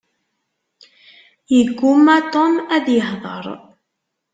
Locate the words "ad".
2.75-2.85